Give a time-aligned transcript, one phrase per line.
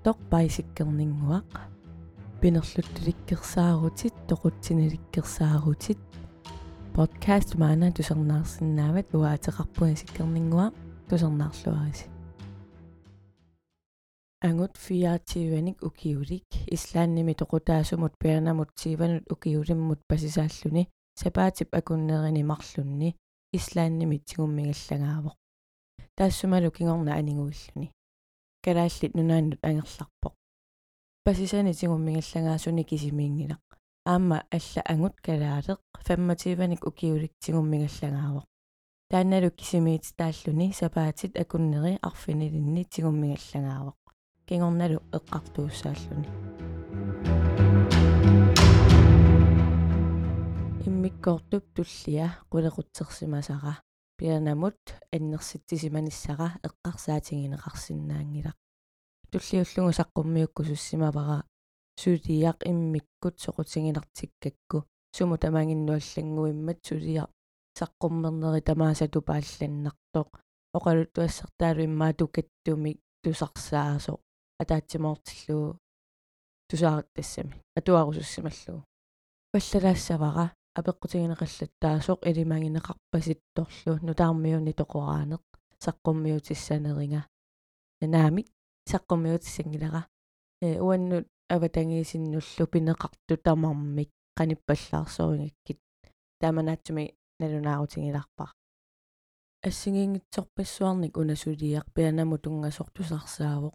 [0.00, 1.52] qisortoq paisikkerninguaq
[2.40, 6.00] pinerluttulikkersaarutit toqutsinalikkеrsaarutit
[6.96, 10.74] podcast maana tusernаарsinnaavat uaateqarpuni sikkerninguaq
[11.08, 12.06] tusernаарluarisi
[14.48, 20.86] angut fiaatiivanik ukiulik islaannimi toqutaasumut pianamut siivanut ukiulimmut pasisaalluni
[21.20, 23.14] sapaatip akunneerini marlunni
[23.58, 25.36] islaannimi tigummigallangaavoq
[26.16, 27.88] taassumалу кигорна анигуиллуни
[28.64, 30.34] калааллит нунааннут ангерларпоq
[31.24, 33.64] пасисани тигуммигаллагаасуни кисимиингилақ
[34.12, 38.46] аама алла ангут калаалеq фаммативаник укиулик тигуммигаллагаавоq
[39.10, 43.98] таанналу кисимиит тааллуни сапаатит акуннери арфинилинни тигуммигаллагаавоq
[44.48, 46.28] кигорналу эққартууссааллуни
[50.86, 53.74] иммиккортуп туллиа қулеқутсерсимасара
[54.20, 54.76] пианамут
[55.16, 58.56] аннерситсиманиссара эққарсаатингинеқарсинаангилақ
[59.32, 61.38] туллиуллугу саққуммиукку суссимавара
[62.00, 64.78] сулиақ иммиккут соқутингилартиккакку
[65.16, 67.30] суму тамагиннуаллангуиммат сулиақ
[67.78, 70.28] саққуммернери тамаасату паалланнартоқ
[70.76, 74.12] оқалут туассертаалу иммаа тукаттумик тусарсаасо
[74.62, 75.78] атаатсимоортиллуу
[76.68, 78.84] тусаарат тассами атуарусуссималлугу
[79.52, 80.46] паллалаассавара
[80.80, 85.42] апеққутигинеқаллаттаасоқ илимагинеқарпаситторлу нутаармиуни тоқораанеқ
[85.84, 87.22] саққуммиутиссанеринга
[88.14, 88.48] наамик
[88.90, 90.02] саққуммиутиссангилара
[90.66, 95.80] э уаннут аватангиисиннуллу пинеқарту тамармик қаниппаллаарсорингаккит
[96.40, 97.04] тааманаатсуми
[97.40, 98.50] налунаарутингиларпар
[99.68, 103.74] ассигингитсорпассуарник унасулиақ пианаму тунгасортусарсаавоқ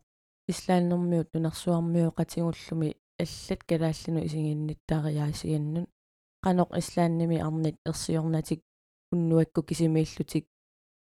[0.51, 2.89] ислааннэрмиут нунарсуармиу қатигуллуми
[3.23, 5.87] аллат калааллину исигинниттаариаасиганнун
[6.45, 8.61] qanoq islaannimi arnit ersiornatik
[9.13, 10.45] unnuakku kisimiillutик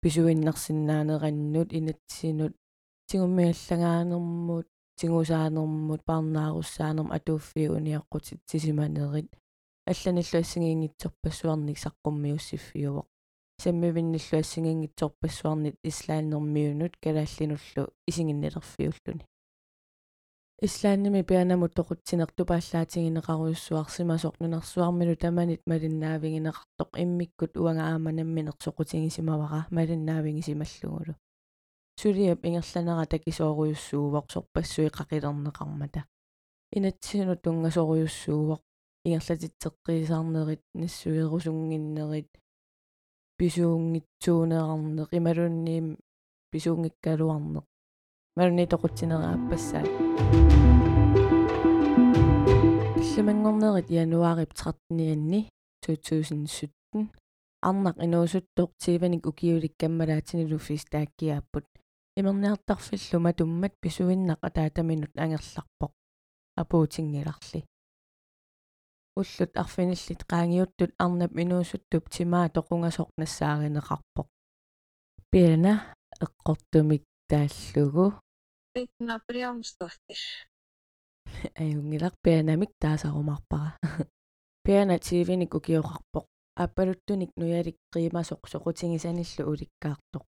[0.02, 2.54] писуиннарсиннаанерannут инатсинут
[3.08, 4.66] тигуммиаллагааnermut
[4.98, 9.28] тигусаанерmut парнааруссаанерм атууффиу униаққутит тисиманерит
[9.90, 13.06] алланиллу ассигиингитсорпассуарник саққуммиуссиффиувоқ
[13.62, 19.24] саммивинниллу ассигиингитсорпассуарнит ислааннэрмиунут калааллинуллу исигиннилерфиуллуни
[20.60, 31.14] ислаанними пианамут тоқутсинерту пааллаатингинеқаруйуссуарсимасоқ нунарсуармилу таманит малиннаавингинеқартоқ иммиккут уанга ааманамминеқ соқутингисимавара малиннаавингисималлугулу
[32.00, 36.00] сулиап ингерланера такисооруйуссуувоқ сорпассуи қақилернеқармата
[36.76, 38.62] инатсину тунгасоруйуссуувоқ
[39.06, 42.30] ингерлатитсеққисаарнерит нассуерусунгиннерит
[43.38, 45.86] писуунгитсуунеқарнеқ ималунниим
[46.50, 47.67] писуунгиккалуарнеқ
[48.38, 49.90] малуни тоқутсинерааппассаат
[53.00, 55.40] иллимангорнерит януарip 13-ианни
[55.82, 56.70] 2017
[57.68, 61.66] арнақ инуусуттоқ тиваник укиуликкаммалаатинилуффис тааккиааппут
[62.18, 65.92] имерниартарфиллума туммат писуиннақ атаатаминут ангерларпоқ.
[66.62, 67.60] Апуутингиларли
[69.18, 74.28] уллут арфиниллит qaangiuttut арнап инуусуттуп тимаа тоқунгасоқ нассааринеқарпоқ
[75.30, 75.72] пиана
[76.24, 78.06] эққортумик тааллугу
[78.78, 80.22] Итна приамстортиш.
[81.62, 83.70] аюнгилар пианамик таасарумарпара
[84.64, 86.26] пиана тивиник укиоқарпоқ
[86.64, 90.24] аппалуттуник нуялик қиимасоқ соқутингисаниллу уликкаартоқ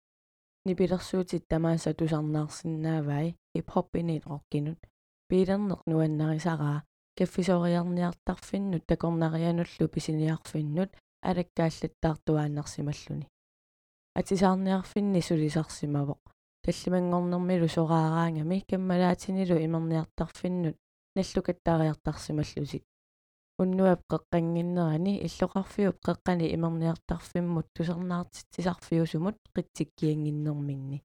[0.66, 4.80] нипилерсуутит тамааса тусарнаарсинаавай хип-хоп инит роккинут
[5.28, 6.78] пилернеқ нуаннарисараа
[7.18, 10.90] каффисориарниартарфиннут такорнариануллу писиниарфиннут
[11.30, 13.26] алаккааллаттаартуааннарсималлуни
[14.18, 16.20] атисаарниарфинни сулисарсимавоқ
[16.64, 20.76] таллимангорнэрмилу сораараангами каммалаатинилу имерниартарфиннут
[21.16, 22.84] наллукаттаариартарсималлусик
[23.60, 31.02] уннуап қеққангиннерани иллоқарфиуп қеққани имерниартарфиммут тусернаартитсисарфиусумут қитсиккиангиннэрминни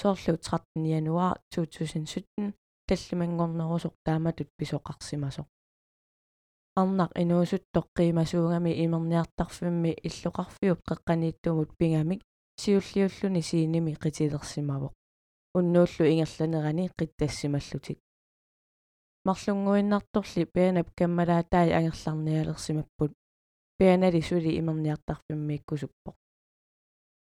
[0.00, 0.64] соорлу 13
[0.98, 2.54] януар 2017
[2.88, 5.46] таллимангорнерусоқ тааматут писоқарсимасоқ
[6.80, 12.22] арнақ инуусуттоққиимасуугами имерниартарфимми иллоқарфиуп қеққанииттумут пингамик
[12.60, 14.92] сиуллиуллуни сииними қитилерсимавоқ
[15.58, 17.98] уннууллу ингерланерани қиттассималлутик
[19.28, 23.12] марлунгуиннарторли пианап каммалаатаи ангерларниалерсимаппут
[23.78, 26.14] пианали сули имерниартарфиммииккусуппоқ.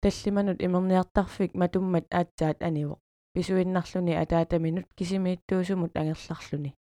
[0.01, 2.99] Таллиманут имерниартарфик матуммат аатсаат анивоқ
[3.33, 6.75] писуиннарлуни атаатаминут кисимииттуусумут ангерларлуни.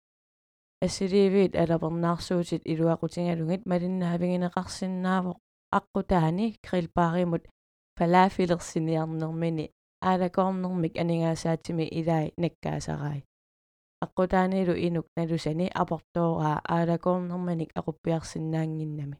[0.81, 5.37] Ассиливиит алапернаарсуутит илуақутингалугит малиннаавигинеқарсинаавоқ
[5.77, 7.43] аққутаани крилпааримут
[7.99, 9.65] фалаафилерсиниарнермини
[10.09, 13.19] аалакорнермик анигаасаатими илаи наккаасарай
[14.05, 19.17] аққутаанилу инук налусани апортоораа аалакорнерманик ақуппиарсинаангиннами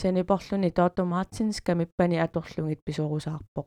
[0.00, 3.66] санипорлуни тоото мартинс камиппани аторлугит писорусаарпоқ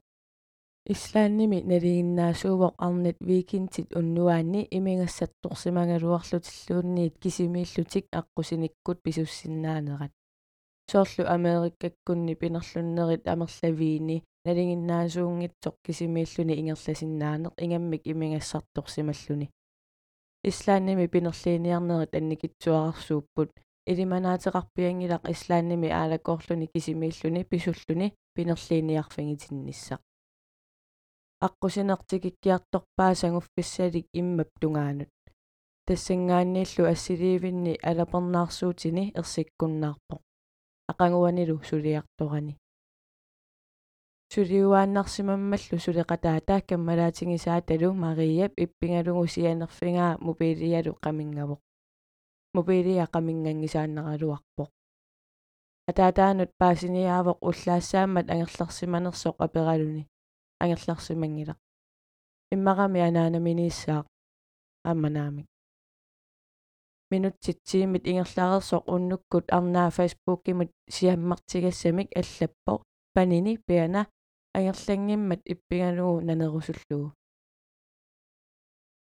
[0.93, 10.13] ислаанними налигиннаасуувоq арнит викинтит уннуаанни имингассатторсимагалуарлутиллуунниит кисимииллутик аққусиниккут писуссиннаанерат
[10.93, 14.17] соорлу америккаккунни пинерлуннерит амерлавиини.
[14.45, 19.47] Налигиннаасуунгитсоқ кисимииллуни ингерласиннаанеқ ингаммик имингассарторсималлуни
[20.49, 23.51] ислаанними пинерлииниарнерит анникитсуарарсууппут
[23.91, 30.01] илиманаатеқарпиангилақ ислаанними аалаккоорлуни кисимииллуни писуллуни пинерлииниарфигитинниссақ
[31.47, 35.11] аққусинертикиккиарторпаа сангуффиссалик иммап тунгаанут
[35.87, 40.15] тассангааннииллу ассиливинни алапернаарсуутини ерсиккуннаарпо
[40.91, 42.53] ақангуанилу сулиарторани
[44.33, 51.59] сулиуааннарсимаммаллу сулеқатаата каммалаатингисааталу мариап иппингалугу сианерфингаа мобилиалу қамингавоқ
[52.55, 54.69] мобилиа қамингангисааннералуарпоқ
[55.89, 60.03] атаатаанут паасиниаавоқ уллаассаамат ангерларсиманерсоқ апералуни
[60.63, 61.55] ангерларсимангила
[62.55, 64.05] иммарами анаанаминиссаақ
[64.91, 65.47] амманаамик
[67.13, 72.73] минутситсиимит ингерлаарерсоқ уннуккут арнаа фейсбуккимут сиаммартигассамик аллаппо
[73.13, 74.01] панини пиана
[74.57, 77.07] ангерлангиммат иппигалугу нанерусуллугу.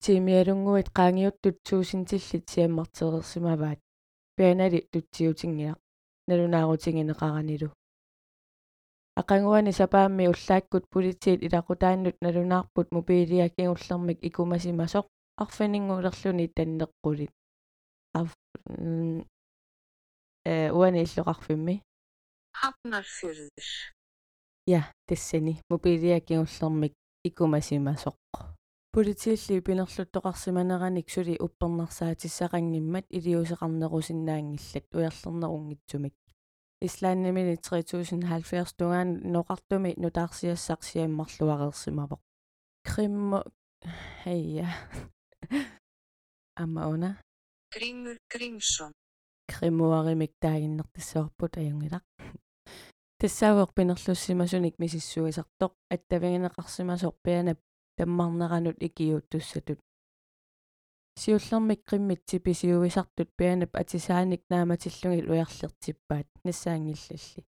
[0.02, 3.78] Тимиалунгуит qaangiuttut suusintillit siammartereersimavaat
[4.36, 5.78] pianali tutsiutiнгиақ
[6.28, 7.68] налунаарутингинеқаранилу
[9.20, 15.06] ақангуани сапаамми уллааккут политиит илақутааннут налунаарпут мобилиаккигуллермик икумасимасоқ
[15.42, 17.32] арфанингуулерлуни таннеққулит
[18.18, 18.28] ар
[20.44, 21.82] э уани иллоқарфимми
[22.60, 23.68] Hafnarfjörður
[24.66, 26.94] я тассани мобилиаккигуллермик
[27.28, 28.16] икумасимасоқ
[28.92, 36.14] политиилли пинерлуттоқарсиманераник сули уппернарсаатиссақангиммат илиусеқарнерусиннаангиллат уярлернерунгитсумик
[36.80, 42.20] ислааннамини 3070 тунгаан ноқартуми нутаарсиассақ сиаммарлуареерсимавоқ
[42.88, 43.40] криммо
[44.22, 44.68] хейя
[46.62, 47.10] аммауна
[47.74, 48.92] Grímur Grímsson
[49.52, 52.04] кримуаримик таагиннертиссаорпут аюнгилақ
[53.20, 57.58] тассаавеқ пинерлуссимасуник мисиссуисартоқ аттавингинеқарсимасоқ пианап
[57.96, 59.78] таммарнеранут икиуттуссатут.
[61.20, 67.42] Сиуллермик qimmitsi pisiuisartut pianap atisaanik naamatilluгил уярлертиппаат нассаангиллалли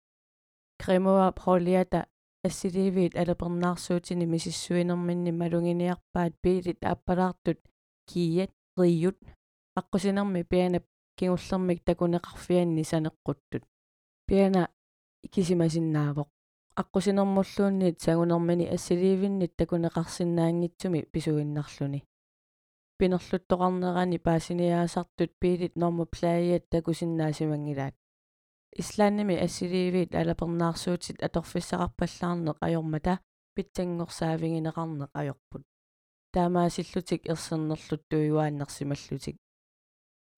[0.81, 1.99] кремуа пролиата
[2.47, 7.59] ассиливиит алапернаарсуутини мисиссуинерминни малугиниарпаат пиилит ааппалаартут
[8.09, 9.17] кият риют
[9.79, 10.85] аққусинерми пианап
[11.17, 13.63] кигуллермик такунеқарфианни санеққуттут
[14.27, 14.63] пиана
[15.33, 16.29] кисимасиннаавоқ
[16.81, 22.03] аққусинермуллуунниит сагунермини ассиливиннит такунеқарсинаангитсуми писуиннарлуни
[22.99, 27.95] пинерлуттоқарнерани паасиниаасартут пиилит норма плаиат такусиннаасимангилаат
[28.81, 33.13] ислаанними ассиливиит алапернаарсуутит аторфиссақарпаллаарнеқ ajormata
[33.55, 35.63] питсангорсаавигинеқарнеқ ajorput
[36.33, 39.37] таамаасиллутик ерсернерлут туюааннерсималлутик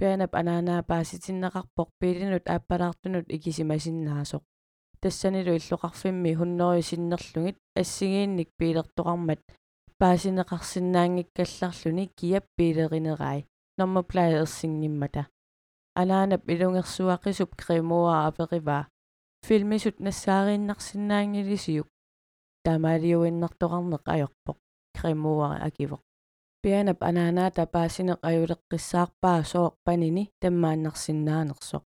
[0.04, 4.44] пианап анаанаа пааситиннеқарпоқ пилинут ааппалаартунут икисимасиннаасоқ
[5.02, 9.42] тассанилу иллоқарфимми хуннери синнерлугит ассигиинник пилертоқармат
[10.02, 13.40] паасинеқарсинаангиккалларлүни киап пилеринерай
[13.78, 15.24] нормаплаерсингиммата
[16.02, 18.80] анаанап илунгерсуақисуп кремуа аперива.
[19.46, 21.88] Филмисут нассаарииннарсинаангилисиук
[22.66, 24.58] тамаалиуиннартоқарнеқ ajorpoq
[24.98, 26.02] кремуари акивоқ
[26.64, 31.84] пианап анаанаата паасинеқ аюлеққиссаарпаа сооқ панини таммааннарсинаанерсоқ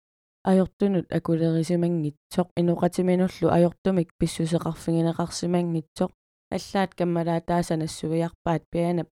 [0.45, 2.47] ajortunut акулерисимангитсоқ.
[2.61, 6.11] Инуқатиминуллу ajortumik писсусеқарфигинеқарсимангитсоқ
[6.55, 9.09] аллаат каммалаатаасанассуиарпаат пианап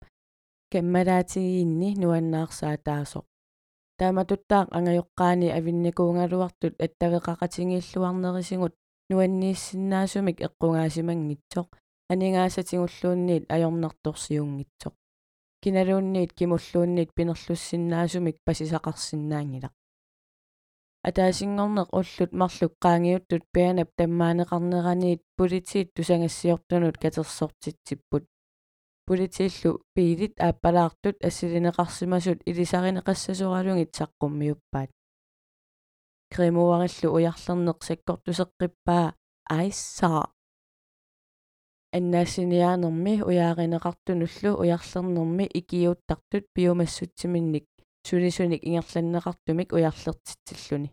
[0.73, 3.25] каммалаатигиинни нуаннаарсаатаасоқ.
[3.99, 8.75] Тааматуттаақ ангайоққаани авинникуунгалуартут аттавеқақатингииллуарнерисигут
[9.11, 11.69] нуаннииссиннаасумик эққунгаасимангитсоқ
[12.13, 14.95] анигаасатингуллуунниит ajornartorsiunngitsoq
[15.63, 19.75] киналуунниит кимуллуунниит пинерлуссиннаасумик пасисақарсинаангилақ
[21.09, 28.25] атаасингорнеқ уллут марлук qaangiuttut pianap таммаанеқарнераниит политиит тусангассиортунут катерсортитсиппут
[29.09, 34.91] политииллу пиилит ааппалаартут ассилинеқарсимасут илисаринеқассасуралугит саққуммиуппаат
[36.33, 39.07] кремуариллу уярлернеқ саккортусеққиппаа
[39.59, 40.23] аиссаа
[41.97, 47.67] аннаассиниаанерми уяаринеқартунуллу уярлернерми икиуттартут пиумассутсиминник
[48.07, 50.91] сулисуник ингерланнеқартумик уярлертитсиллуни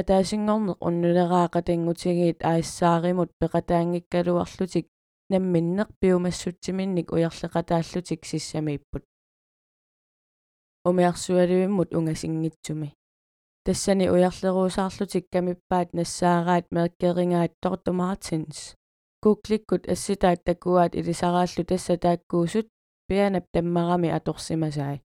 [0.00, 4.86] атаасингорнеқ уннулераақатангутигиит аассааримут пеқатаангиккалуарлутик
[5.32, 9.04] намминнеқ пиумассутсиминник уярлекатааллутик сиссамииппут
[10.88, 12.88] умиарсуалуиммут унгасингитсуми
[13.64, 17.92] тассани уярлеруусаарлутик камиппаат нассаараат меркерингаат торту
[19.16, 22.66] мартинс kuuklikkut assitaat takuaat ilisaraallu tassa taakkuusut
[23.08, 25.00] pianap tammarami atorsimasai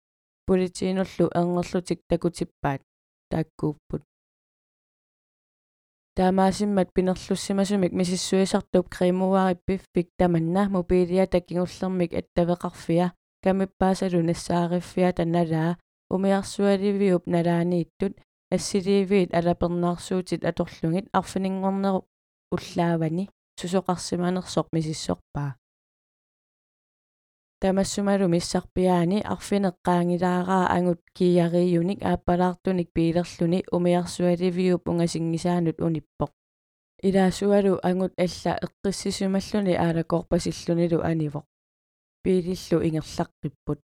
[0.46, 2.82] pulitiinullu ernerlutik takutippaat
[3.30, 4.02] taakkuupput
[6.16, 13.08] таамаасиммат пинерлуссимасумик мисиссуисартуп кримуариппиффик таманна мобилиата кигуллермик аттавеқарфиа
[13.44, 15.78] камиппаасалу нассаариффиа таналаа
[16.10, 18.14] умиарсуаливиуп налаанииттут
[18.52, 22.06] ассиливиит алапернаарсуутит аторлугит арфинингорнеруп
[22.52, 25.52] уллаавани сусоқарсиманерсоқ мисиссорпаа
[27.62, 36.32] тамассумалу миссарпиаани арфинеққаангилаараа ангут кияриюник ааппалаартуник пилерлүни умиарсуаливиуп унгасингисаанут униппоқ.
[37.08, 41.46] Илаасуалу ангут алла эққиссисумаллуни аалакорпасиллунилу анивоқ
[42.24, 43.80] пилиллу ингерлаққиппут.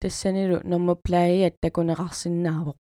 [0.00, 2.76] Тассанилу норма плаиат такунеқарсинаавоқ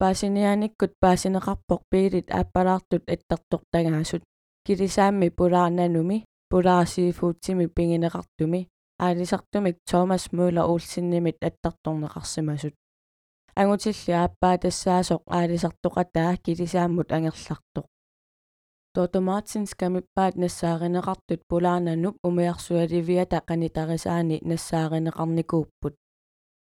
[0.00, 4.22] паасинианиккут паасинеқарпоқ пилит ааппалаартут аттартортагаасут
[4.66, 6.18] килисаамми пулаарнануми
[6.50, 8.60] пулаарсифуутсими пингинеқартуми
[9.04, 12.74] аалисартумик Томас Мюллер уулсиннимит аттарторнеқарсимасут
[13.60, 17.86] ангутилли ааппаа тассаасоқ аалисартоқатаа килисааммут ангерлартоқ
[18.96, 25.94] Тото Мартинс камиппаат нассааринеқартут пулаарнануп умиарсуаливиата қанитарисаани нассааринеқарникууппут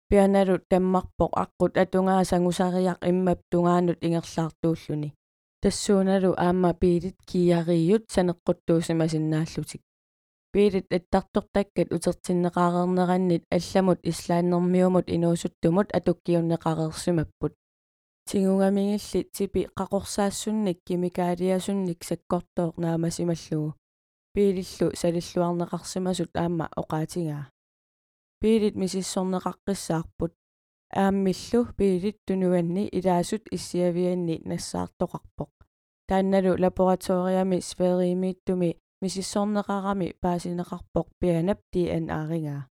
[0.08, 5.14] пианалут таммарпоқ аққут атунгаасангусариақ иммап тунгаанут ингерлаартууллуни
[5.66, 9.82] тассууналу аама пиилит кияриют санеққуттуусимасиннааллутик
[10.52, 17.52] пиилит аттартортаккат утертиннеқарернераннит алламут ислааннэрмиумут инуусуттумут атуккиуннеқарерсимаппут.
[18.28, 23.74] Тигугамингилли типи қақорсаассунник кимикаалиасунник саккортооқ наамасималлугу
[24.34, 27.50] пиилиллу салиллуарнеқарсимасут аама оқаатигаа
[28.40, 30.32] пиилит мисиссорнеқаққиссаарпут
[30.92, 35.55] ааммиллу пиилит тунуанни илаасут иссиавианни нассаартоқарпоқ
[36.08, 42.62] таанналу лабораториами сферимииттуми мисиссорнеқарами паасинеқарпоқ пианап DNA-ригаа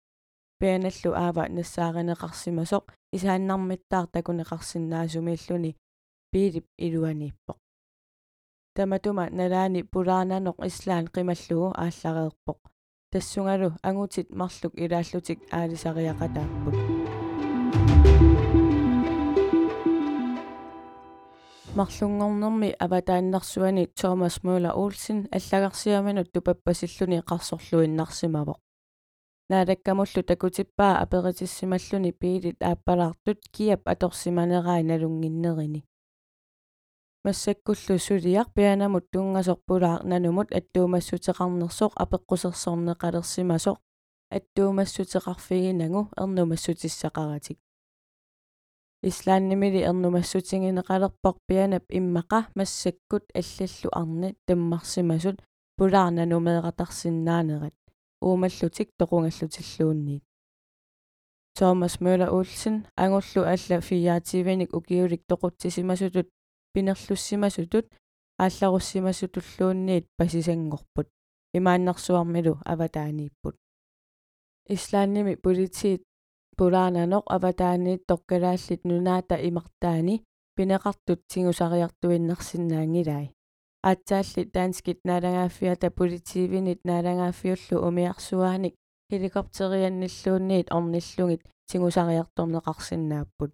[0.59, 5.71] пианаллу аава нассааринеқарсимасоқ исааннармиттаар такунеқарсинаасумииллуни
[6.31, 7.57] пиилип илуанииппоқ
[8.75, 12.59] таматума налаани пулаарнаноқ ислаан қималлугу ааллареерпоқ
[13.11, 16.75] тассунгалу ангутит марлук илааллутик аалисариақатааппут
[21.75, 28.59] марлунгорнэрми аватааннарсуани Томас Мюллер Олсен аллагарсиаминут тупаппасиллуни қарсорлуиннарсимавоқ
[29.49, 35.81] наалаккамуллу такутиппаа аперитиссималлуни пиилит ааппалаартут киап аторсиманераа налунгиннерини
[37.25, 43.77] массаккуллу сулиар пианамут тунгасорпулаар нанумут аттуумассутеқарнерсоқ апеққусерсорнеқалерсимасоқ
[44.37, 47.57] аттуумассутеқарфигинагу эрнумассутиссақаратик
[49.09, 55.37] ислааннимили эрнумассутингинеқалерпар пианап иммақа массаккут аллаллу арни таммарсимасут
[55.77, 57.75] пулаарна нумеэратарсинаанерат
[58.21, 60.23] уумаллутик тоқунгаллутиллуунниит
[61.57, 66.27] Томас Мюллер Олсен ангуллу алла фиаативаник укиулик тоқутсисимасутут
[66.73, 67.87] пинерлуссимасутут
[68.37, 71.07] аалларуссимасутуллуунниит пасисангорпут.
[71.53, 73.55] Имааннэрсуармилу аватаанииппут.
[74.67, 76.03] Ислаанними политиит
[76.57, 80.15] пулаананоқ аватааниит тоқкалааллит нунаата имартаани
[80.55, 83.25] пинеқартут тигусариартуиннарсинаангилай
[83.89, 88.73] аатсаалли таанскит наалагааффиата политивинит наалагааффиуллу умиарсуааник
[89.11, 93.51] хеликоптерианниллуунниит орниллугит тигусариарторнеқарсинааппут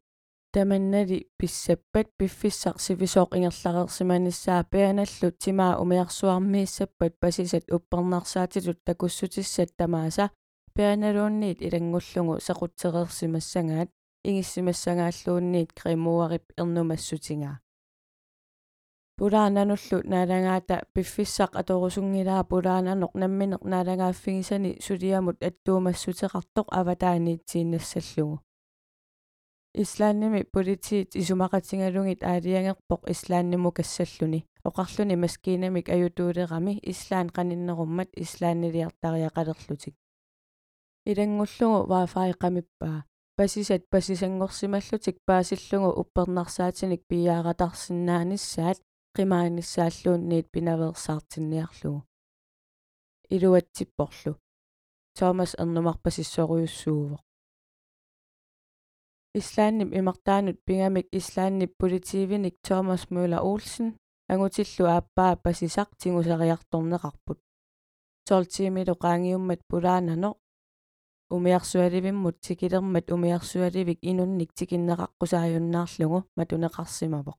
[0.54, 10.26] таманнали писсаппат пиффиссар сивисооқ ингерларерсиманиссаа пианаллут тимаа умиарсуармииссаппат пасисат уппернарсаатилут такуссутиссат тамааса
[10.76, 13.90] пианалуунниит илангуллугу сақутсеқерсимассагаат
[14.30, 17.56] игиссимассагааллуунниит кремуарип эрнумассутингаа
[19.18, 28.38] пулаанануллу наалагаата пиффиссақ аторусунгилаа пулаананоқ намминеқ наалагааффигисани сулиамут аттуумассутеқартоқ аватааниитсииннассаллугу
[29.74, 34.46] ислаанними политиит исумақатингалугит аалиангерпоқ ислаанниму кассаллуни.
[34.64, 39.96] Оқарлуни маскиинамик аютуулерами ислаан қаниннеруммат ислааннилиартариақалерлутик
[41.10, 43.06] илангуллугу вафаи qamipпаа
[43.38, 48.80] пасисат пасисангорсималлутик паасиллугу уппернарсаатиник пиааратарсинааниссаат
[49.16, 52.06] qimaanissaаллуунниит пинаверсаартинниарлугу
[53.36, 54.34] илуатсиппорлу.
[55.18, 57.22] Томас эрнумарпасиссоруйуссуувоқ
[59.40, 63.88] ислааннип имартаанут пингамик ислааннип политивиник Томас Мюллер Олсен
[64.32, 67.40] ангутиллу ааппаа пасисақ тигусариарторнеқарпут
[68.28, 70.30] тортиимилу qaangiummat pulaanano
[71.36, 77.38] умиарсуаливиммут тикилермат умиарсуаливик инунник тикиннеқаққусааюннаарлугу матунеқарсимавоқ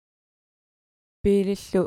[1.23, 1.83] пиилиллу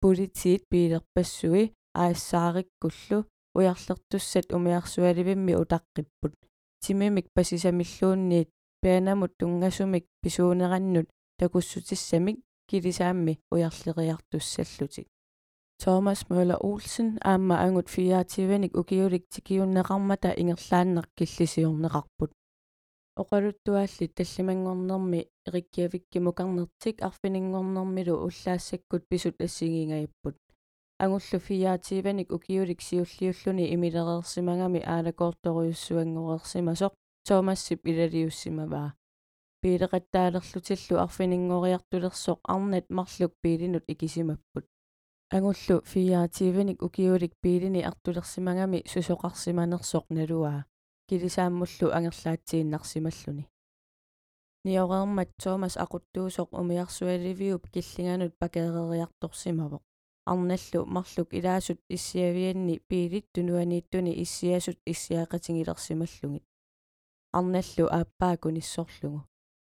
[0.00, 3.18] политиит пиилерпассуи аассаариккуллу
[3.54, 6.34] уярлертуссат умиарсуаливимми утаққиппут.
[6.80, 8.48] Тимимик пасисамиллуунниит
[8.80, 15.08] пианамут тунгасумик писуунераннут такуссутиссамик килисаамми уярлериартуссаллутик
[15.82, 22.30] Thomas Møller Olsen аама ангут фиаативаник укиулик тикиуннеқармата ингерлааннеқ киллисиорнеқарпут
[23.20, 30.36] оқалуттуаалли таллимангорнерми эриккиавикки мукарнертик арфинингорнэрмилу уллаассаккут писут ассигингаяппут
[31.04, 36.92] агуллу фиаативаник укиулик сиуллиуллуни имилерерсимагами аалакоорторуйуссуангорерсимасоқ
[37.28, 38.88] Томассип илалиуссимаваа
[39.62, 43.32] пилеқаттаалерлутиллу арфинингориартулерсоқ арнат марлук
[45.36, 50.64] агуллу фиаативаник укиулик пилини артулерсимагами сусоқарсиманерсоқ налуаа
[51.08, 53.44] килисааммуллу ангерлаатсииннарсималлуни
[54.64, 59.82] ниорермат Томас aquttuusoq umiarsuaливиуп киллинганут пакеериарторсимавоq
[60.32, 66.44] арналлу марлук илаасут иссиавианни пиилит тунуанииттуни иссиасут иссиаақатингилерсималлугит
[67.38, 69.20] арналлу ааппаакуниссорлугу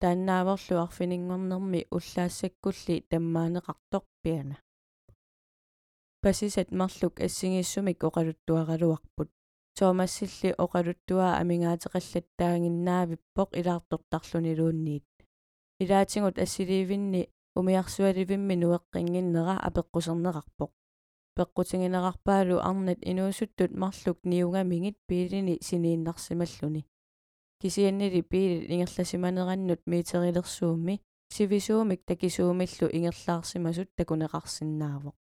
[0.02, 4.58] тааннааворлу арфинингорнэрми уллаассаккулли таммаанеқартоқ пиана
[6.26, 9.30] пасисат марлук ассигиссумик оқалуттуаралуарпут
[9.78, 15.06] соомассилли оқалуттуаа амингаатеқаллаттаагиннаавиппоқ илаартортарлунилуунниит
[15.84, 17.22] илаатингут ассиливинни
[17.60, 20.72] умиарсуаливимми нуэққингиннера апеққусернеқарпоқ
[21.38, 26.82] пеққутингинеқарпаалу арнат инуусуттут марлук ниунгамигит пиилини синииннарсималлуни
[27.62, 30.96] кисианнили пиилит ингерласиманераннут миитерилерсуумми
[31.36, 35.16] сивисуумик такисуумиллу ингерлаарсимасут такунеқарсинаавоқ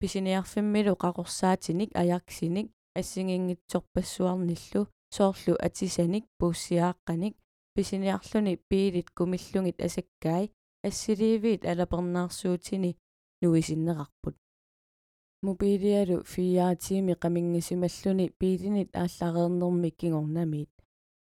[0.00, 7.34] писиниарфиммилу қақорсаатиник аярксиник ассигингитсорпассуарниллу соорлу атисаник пууссиааққаник
[7.74, 10.52] писиниарлуни пиилит кумиллугит асаккаи
[10.88, 12.96] ассиливиит алапернаарсуутини
[13.42, 14.36] нуисиннеқарпут.
[15.42, 20.70] Мобилиалу фиаатиими қамингисималлуни пиилинит ааллареернэрми кигорнамиит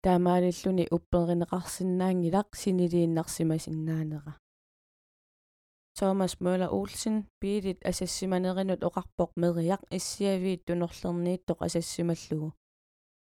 [0.03, 4.33] таамаалиллуни упперинеқарсинаангилақ синилииннарсимасиннаанера
[5.99, 12.51] Thomas Møller Olsen biilit asassimanerinut oqarpoq meriaq issiaviit tunorlerniittoq asassimallugu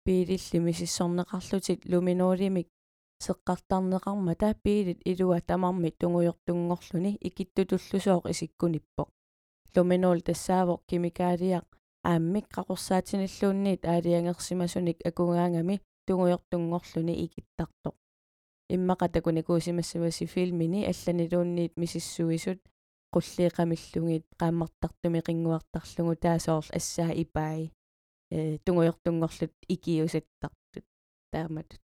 [0.04, 2.68] biililli misissorneqarlutit luminuulimik
[3.24, 9.08] seqqartarneqarmata biilit ilua tamarmi tungujortunngorluni ikittutullusooq isikkunippoq
[9.76, 11.66] luminuul tassaavoq kimikaaliaq
[12.12, 17.96] aammik qaqorsaatinilluunniit aaliangersimasunik akungaangami tungujortunngorluni ikittartoq
[18.74, 22.60] иммақатакуникуусимассаваси филмини алланилуунниит мисиссуисут
[23.14, 27.60] qulliiqamillugit qaammartartumi qinguartarlugu taasoorl assaa ipai
[28.30, 30.86] э тунгуйортунгорлут икиусаттартут
[31.32, 31.84] тааматут.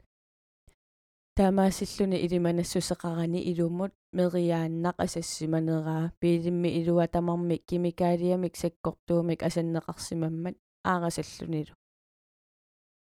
[1.36, 10.56] Таамаассиллуни илиманассусеқарани илумут мериааннақ асассиманераа пиилимми илуа тамарми кимикаалиамик саккортуумик асаннеқарсимаммат
[10.92, 11.74] аарасаллунилу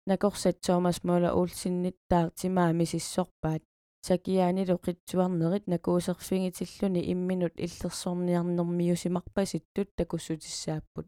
[0.07, 3.63] накорсат Томас Мøller Olsenнит таартимаа мисиссорпаат
[4.03, 11.07] сакиаанилу қитсуарнерит накуусерфигитиллуни имминут иллерсорниарнэрмиусимарпаситтут такуссутиссааппут.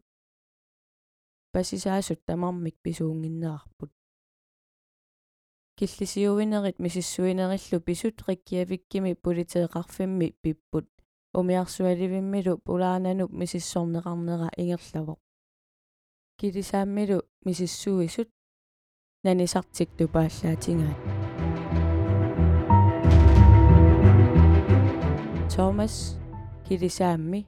[1.51, 3.91] Пасисаасут тамармик писуунгиннеарпут.
[5.77, 10.89] Киллисиувинерит мисиссуинериллу писут риккиавиккими политеэқарфимми пиппут.
[11.33, 15.19] Умиарсуаливиммилу пулаанануп мисиссорнеқарнера ингерлавоқ.
[16.39, 18.29] Килисааммилу мисиссуисут
[19.25, 20.99] нанисартик тупааллаатингаат
[25.53, 25.95] Thomas
[26.67, 27.41] килисаамми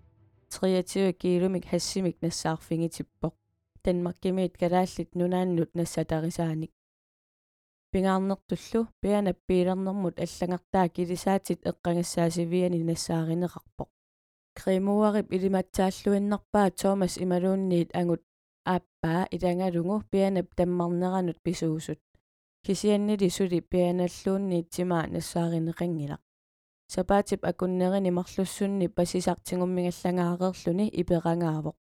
[0.49, 3.33] 23 килумик хассимик нассаарфингитиппоқ
[3.85, 6.71] Danmark-гимиит калааллит нунааннут нассатарисааник
[7.91, 13.89] пингаарнертуллу пианап пиилернэрмут аллагартаа килисаатит эққангассаасивиани нассааринеқарпоқ
[14.57, 18.23] кремуарип илиматсааллуиннарпаа Thomas ималуунниит ангут
[18.73, 21.99] ааппаа илангалугу пианап таммарнеранут писуусут
[22.65, 26.21] кисианнили сули пианаллуунниит тимаа нассааринеқангилақ
[26.93, 31.75] сапаатип акуннерини марлуссунни пасисартингуммигаллагаареерлүни иперангаавоқ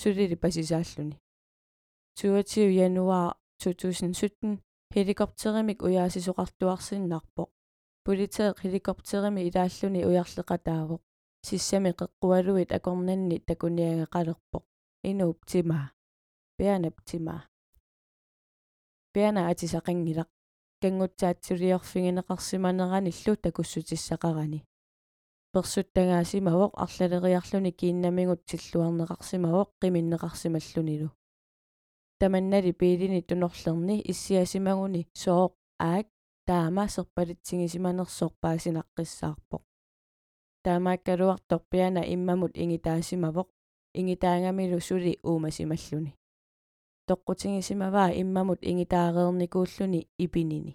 [0.00, 1.16] сулили пасисааллуни.
[2.16, 4.58] 22 януар 2017
[4.94, 7.50] helikopterimik uyaasisuqartuarsinnarpoq
[8.06, 11.02] politieq helikopterimi ilaalluni uyarleqataavoq
[11.48, 14.64] sissami qeqqualuit akornanni takuniangaqalerpoq
[15.10, 15.86] inuup timaa
[16.58, 17.42] pianap timaa
[19.12, 20.30] piana atisaqangilaq
[20.82, 24.60] кангутсаатсулиорфигинеқарсиманераниллу такуссутиссақарани
[25.54, 31.08] персуттагаасимавоқ арлалериарлуни кииннамигут силлуарнеқарсимавоқ қиминнеқарсималлунилу
[32.20, 35.52] таманнали пиилини тунорлерни иссиасимагуни сооқ
[35.90, 36.06] аак
[36.48, 39.62] таама серпалитсигисиманерсоқ паасинаққиссаарпоқ
[40.64, 43.48] таамааккалуартор пиана иммамут ингитаасимавоқ
[44.00, 46.12] ингитаангамилу сули уумасималлуни
[47.08, 50.72] тоққутингисимаваа иммамут ингитаареерникууллуни ипинини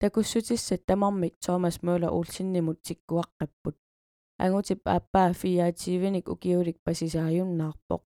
[0.00, 3.76] такуссутиссат тамармик Томас Мøller Olsenнимут тиккуаққаппут
[4.44, 8.02] ангутип ааппаа фиаативиник укиулик пасисааюннаарпоқ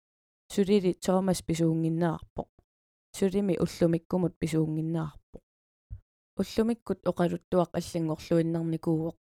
[0.53, 2.49] сулили Томас писуунгиннаарпоқ.
[3.17, 5.43] Сулими уллумиккумут писуунгиннаарпоқ.
[6.39, 9.15] Уллумиккут оқалуттуақ аллингорлуиннарникууоқ.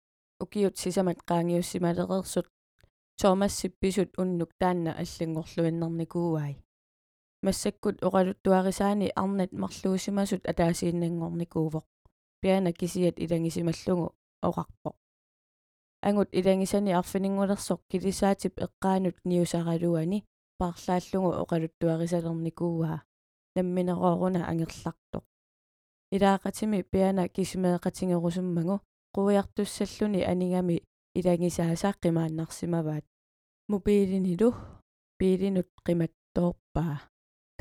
[0.42, 2.46] Укиут сисамат qaangiussimalerirsut
[3.20, 6.54] Томассипписут уннук таанна аллингорлуиннарникууай
[7.42, 11.85] массаккут оқалуттуарисаани арнат марлуусимасут атаасииннангорникуувоқ
[12.40, 14.07] пиана кисиат илангисималлугу
[14.48, 14.96] оқарпоқ
[16.09, 20.24] ангут илангисани арфинингулерсоқ килисаатип эққаанут ниусаралуани
[20.61, 22.98] парлааллугу оқалуттуарисалерникууаа
[23.57, 25.24] намминерооруна ангерлартоқ
[26.14, 28.76] илаақатими пиана кисимеэқатингерусуммагу
[29.14, 30.76] quiartussalluni aningami
[31.18, 33.05] ilangисаасаа qimааннарсимаваат
[33.70, 34.48] мобилинилу
[35.18, 37.12] пилинут qиматтоорпаа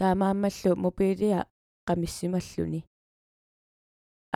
[0.02, 1.40] таамааммаллу мобилиа
[1.88, 2.80] qamissimalлуни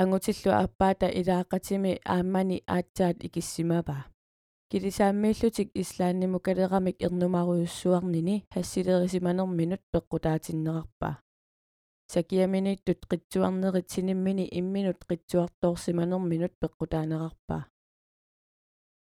[0.01, 4.03] ангутиллу аппаата илаақатими ааммани аатсаат икиссимаваа
[4.71, 11.15] килисааммииллутик ислаанниму калерамик ернумаруйуссуарнини хассилерисиманерминут пеққутаатиннеқарпаа
[12.13, 17.61] сакиаминиттут қитсуарнерит синиммини имминут қитсуарторсиманерминут пеққутаанеқарпаа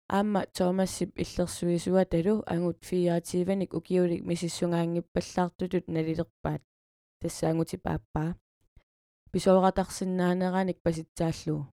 [0.09, 6.63] аама томассип иллерсуисуа талу ангут фиаативаник укиулик мисиссунгаангиппаллаартутут налилерпаат
[7.21, 8.37] тассаангути пааппаа
[9.33, 11.67] писооратарсинаанераник паситсааллуу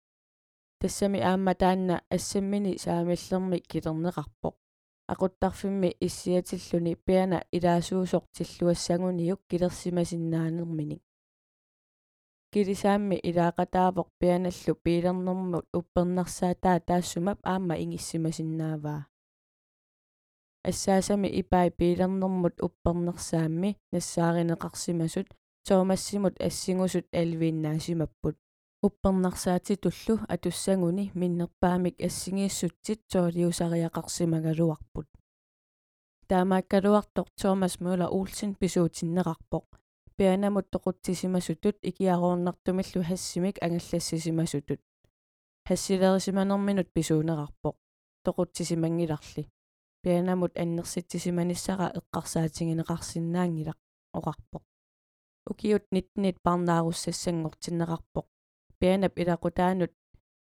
[0.80, 4.56] тассами аама таанна ассаммини саамиллерми килернеқарпоқ
[5.12, 11.04] aquttарфимми иссиатиллуни пиана илаасуусортиллуассагуниук килерсимасиннаанерминик
[12.54, 19.02] килисаамми илаақатаавоқ пианаллу пилернэрмут уппернерсаатаа таассумап аама ингиссимасиннааваа
[20.70, 25.28] ассаасами ипай пилернэрмут уппернерсаамми нассааринеқарсимасут
[25.68, 28.36] соомассимут ассигусут алвииннаасимаппут
[28.86, 35.08] уппернарсаати туллу атуссагуни миннерпаамик ассигииссутсит соолиусариақарсимагалуарпут
[36.30, 39.66] таамааккалуартор Томас Мøller Olsen писуутиннеқарпоқ
[40.18, 44.82] пианамут тоқутсисимасутут икиаруорнартумиллу хассимик ангаллассисимасутут
[45.68, 47.76] хассилерисиманерминут писуунеқарпоқ.
[48.26, 49.50] Тоқутсисимангиларли.
[50.04, 53.78] Пианамут аннерситсисиманиссара эққарсаатингинеқарсинаангилақ
[54.18, 54.64] оқарпоқ.
[55.50, 58.26] Укиут ниттнит парнааруссассангортиннеқарпоқ
[58.80, 59.94] пианап илақутаанут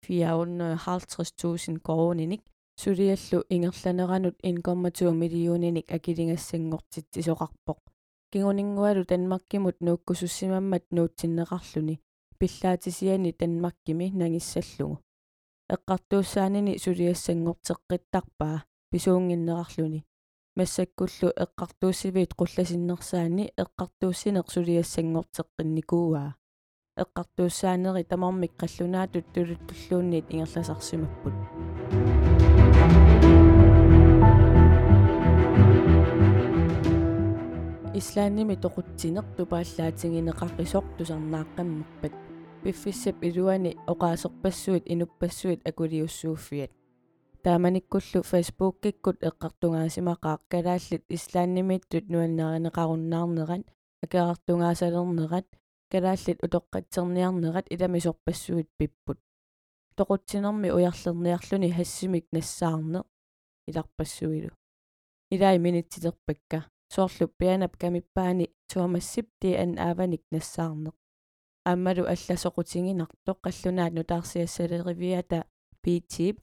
[0.01, 2.41] 450000 корониник
[2.81, 7.79] сулиаллу ингерланеранут 1,2 миллиониник акилингассангортитсисоқарпоқ
[8.31, 11.95] кингунингуалу танмаркимут нууккусуссимаммат нуутсиннеқарлүни
[12.39, 15.01] пиллаатисиани танмаркими нагиссаллугу
[15.75, 18.57] эққартууссаанини сулиассангортеққиттарпаа
[18.91, 19.99] писуунгиннеқарлүни
[20.57, 26.29] массаккуллу эққартууссивиит қулласиннерсаани эққартууссинеқ сулиассангортеққинникууаа
[27.03, 31.35] эққартууссаанери тамармик қаллунаатут тулуттуллуунниит ингерласарсимаппут
[37.99, 42.13] ислаанними тоқутсинеқ тупааллаатингинеқаррисоқ тусарнааққаммерпат
[42.63, 46.71] пиффиссап илуани оқаасерпассуит инуппассуит акулиуссууффиат
[47.43, 53.63] тааманиккуллу фейсбуккиккут эққартунгаасимақаа калааллит ислааннимииттут нуаннаринеқаруннаарнерат
[54.03, 55.47] акеартунгаасалернерат
[55.91, 59.19] калааллит утоққатсерниарнерат иламисорпассуит пиппут
[59.97, 62.99] тоқутсинерми уярлерниарлүни хассимик нассаарне
[63.69, 64.51] иларпассуилу
[65.33, 66.59] илай минитситерпакка
[66.93, 70.91] соорлу пианап камиппаани туамассип ти ан ааваник нассаарне
[71.71, 75.39] аммалу алласоқутингинартоқ қаллунаат нутаарсиассалеривиата
[75.83, 76.35] питип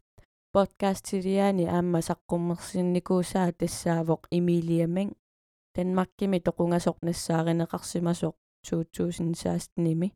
[0.55, 5.09] подкастилиани аама саққуммерсинникуусаа тассаавоқ имилиаман
[5.75, 8.35] танмаркими тоқунгасоқ нассааринеқарсимасоқ
[8.67, 10.09] 2016-ними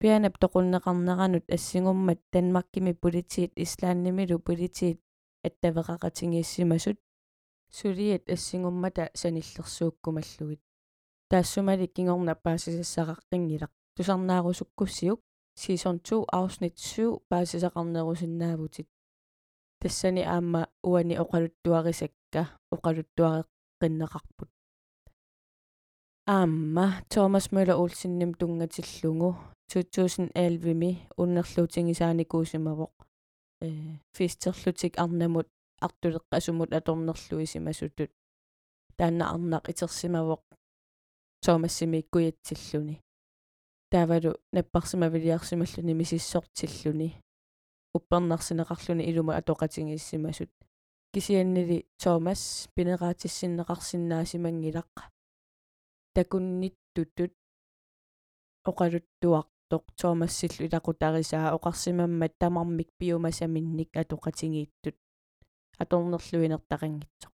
[0.00, 4.98] пианап тоқуннеқарнеранут ассигуммат танмаркими политиит ислааннимилу политиит
[5.46, 6.98] аттавеқақатингиссимасут
[7.78, 10.60] сулиат ассигуммата саниллерсууккумаллугит
[11.30, 15.20] таассумали кингорна паасисассақаққингилақ тусарнаарусуккуссиук
[15.62, 18.88] season 2 afsnit 7 паасисақарнерусиннаавутит
[19.80, 22.42] тассани аама уани оқалуттуарисакка
[22.74, 24.50] оқалуттуареққиннеқарпут
[26.26, 29.30] аама Томас Мøller Olsennim тунгатиллугу
[29.72, 30.90] 2011ми
[31.22, 32.92] уннерлуутингисааникуусимавоқ
[33.66, 33.68] э
[34.16, 35.48] фистерлутик арнамут
[35.86, 38.10] артулеққасумут аторнерлуисимасутут
[38.98, 40.42] таанна арнақ итерсимавоқ
[41.44, 42.96] Томассимиккуятсиллуни
[43.90, 47.20] таавалу наппарсимавилиарсималлуни мисиссортиллуни.
[47.92, 50.50] Уппернарсинеқарлуни илума атоқатингиссимасут.
[51.12, 55.10] Кисианнили Томас пинераатиссиннеқарсинаасимангилақ
[56.14, 57.32] такунниттутут.
[58.64, 64.96] Оқалуттуартоқ Томассиллу илақутарисаа оқарсимаммат тамармик пиумасаминник атоқатингииттут
[65.82, 67.32] аторнерлуинертақангитсоқ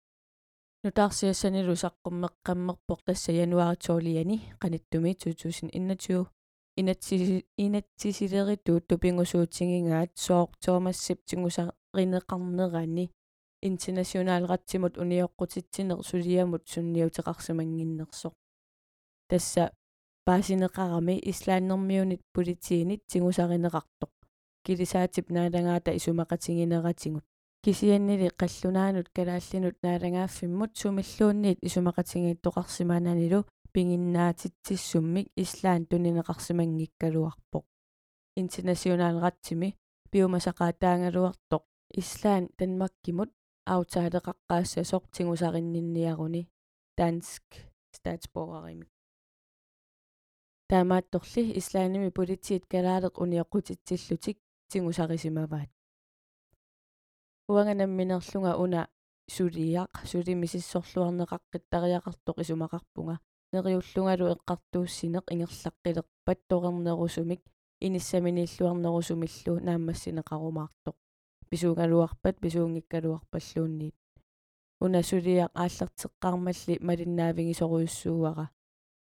[0.85, 6.27] нутаарсиассанилу саққуммеққаммерпоқ тасса януари тоолиани қаниттуми 2021
[6.81, 13.05] инатси инатсисилеритуут тупингусуутсигингаат сооқ Томассип тингусаринеқарнерани
[13.69, 18.35] интернационалратсимут униоққутитсинер сулиамут сунниутеқарсимангиннерсоқ
[19.29, 19.65] тасса
[20.27, 24.11] паасинеқарами ислааннэрмиунит политиинит тигусаринеқартоқ.
[24.65, 27.25] Килисаатип наалагаата исумақатингинератингут
[27.65, 33.41] кисианнили қаллунаанут калааллинут наалагааффиммут сумиллуунниит исумақатингиттоқарсимаананилу
[33.73, 37.65] пингиннаатитсиссуммик ислаан тунинеқарсимангиккалуарпоқ
[38.41, 39.69] интернационалратсими
[40.11, 41.63] пиумасақаатаангалуартоқ
[42.01, 43.31] ислаан данмаккимут
[43.75, 46.43] аутаалеқаққаассасоқ тигусариннинниаруни
[46.99, 47.47] данск
[47.97, 48.91] статсборгаримик
[50.69, 54.37] таамаатторли ислааними политиит калаалеқ униаққутитсиллутик
[54.71, 55.71] тигусарисимаваат
[57.49, 58.89] уанганамминерлунга уна
[59.35, 63.17] сулиақ сулимисиссорлуарнеқаққиттариақартоқ исумақарпунга.
[63.53, 67.41] Нериуллунгалу эққартууссинеқ ингерлаққилерпат торернерусумик
[67.87, 70.97] иниссаминиллуарнерусумиллу нааммассинеқарумаартоқ
[71.51, 73.97] писуунгалуарпат писуунгиккалуарпаллуунниит
[74.81, 78.47] уна сулиақ ааллертеққармалли малиннаавигисоруйуссууара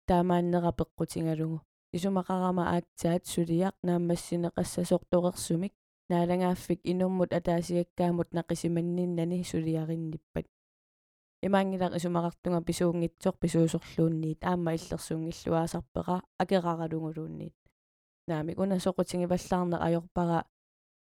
[0.07, 1.57] таамааннера пеққутингалугу
[1.95, 5.73] исумақарама аатсаат сулиақ нааммассинеқассасоқ торерсумик
[6.09, 10.45] наалагааффик инуммут атаасиаккаамут нақисиманниннани сулиаринниппат
[11.47, 17.55] имаангилақ исумақартунга писуунгитсоқ писуусорлуунниит аама иллерсуунгиллуаасарпеqa акераралунгулуунниит
[18.27, 20.39] наамик уна соқутингиваллаарнеқ ajorpara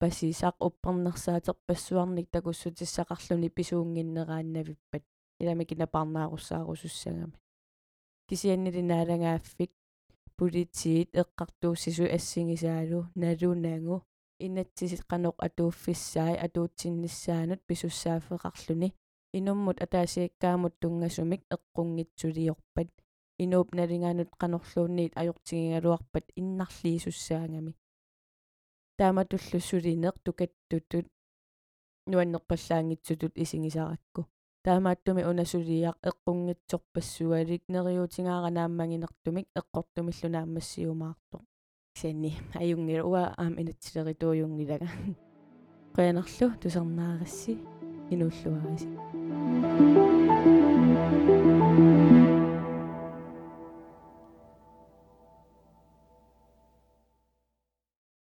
[0.01, 5.03] пассисаақ уппернерсаатеқ пассуарник такуссутиссақарлуни писуунгиннерааннавиппат
[5.41, 7.37] илами кинапарнааруссаарусуссагами
[8.27, 9.71] кисианнили наалагааффик
[10.37, 13.95] политиит эққартууссису ассигисаалу налунагу
[14.45, 18.89] инатсисеққанеқ атууффиссаи атуутсиннссаанут писуссааффеқарлуни
[19.37, 22.89] инуммут атаасиаккаамут тунгасумик эққунгитсулиорпат
[23.43, 27.71] инууп налингаанут қанерлуунниит ajortigigaluarpat иннарлиисуссаангами.
[28.97, 31.05] Тааматуллуссулинеқ тукаттутут
[32.11, 34.21] нуаннерпаллаангитсутут исигисаракку
[34.65, 41.43] таамааттуми унасулиақ эққунгитсорпассуалик нериутингааранааммагинертумик эққортумиллунааммассиумаартоқ
[42.01, 44.87] сианни аюнгила уа аам инатсилеритууюнгилага
[45.95, 47.53] қуянерлу тусарнааrassi
[48.13, 50.20] инуллуараси